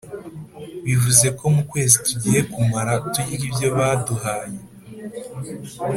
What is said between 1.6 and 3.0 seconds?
kwezi tugiye kumara